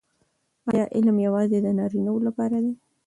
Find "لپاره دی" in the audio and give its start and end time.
2.27-2.73